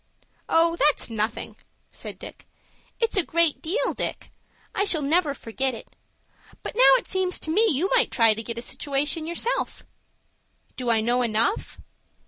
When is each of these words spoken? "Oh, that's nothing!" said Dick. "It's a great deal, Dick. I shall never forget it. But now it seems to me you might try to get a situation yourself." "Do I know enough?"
"Oh, 0.49 0.75
that's 0.77 1.11
nothing!" 1.11 1.57
said 1.91 2.17
Dick. 2.17 2.47
"It's 2.99 3.15
a 3.17 3.21
great 3.21 3.61
deal, 3.61 3.93
Dick. 3.93 4.31
I 4.73 4.83
shall 4.83 5.03
never 5.03 5.35
forget 5.35 5.75
it. 5.75 5.95
But 6.63 6.75
now 6.75 6.95
it 6.95 7.07
seems 7.07 7.39
to 7.41 7.51
me 7.51 7.67
you 7.69 7.87
might 7.95 8.09
try 8.09 8.33
to 8.33 8.41
get 8.41 8.57
a 8.57 8.63
situation 8.63 9.27
yourself." 9.27 9.85
"Do 10.75 10.89
I 10.89 11.01
know 11.01 11.21
enough?" 11.21 11.79